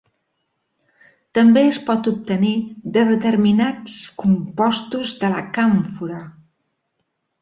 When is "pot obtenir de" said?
1.89-3.03